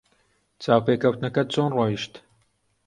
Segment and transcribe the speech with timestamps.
[0.63, 2.13] چاوپێکەوتنەکەت چۆن ڕۆیشت؟